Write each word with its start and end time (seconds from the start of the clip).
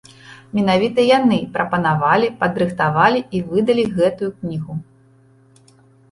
Менавіта 0.59 1.03
яны 1.07 1.37
прапанавалі, 1.57 2.27
падрыхтавалі 2.39 3.19
і 3.39 3.41
выдалі 3.51 3.83
гэтую 3.99 4.29
кнігу. 4.39 4.73